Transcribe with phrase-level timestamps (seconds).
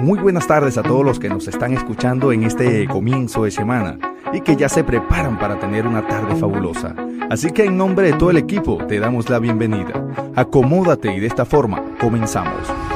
[0.00, 3.98] Muy buenas tardes a todos los que nos están escuchando en este comienzo de semana
[4.32, 6.94] y que ya se preparan para tener una tarde fabulosa.
[7.30, 9.92] Así que en nombre de todo el equipo te damos la bienvenida.
[10.36, 12.89] Acomódate y de esta forma comenzamos.